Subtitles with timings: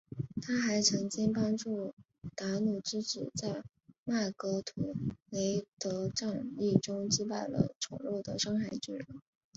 [0.41, 1.93] 她还曾经帮助
[2.35, 3.63] 达努之子在
[4.03, 4.95] 麦格图
[5.29, 9.05] 雷德战役中击败了丑陋的深海巨人。